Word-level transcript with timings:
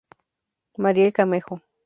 Mariel 0.77 1.13
Camejo. 1.13 1.61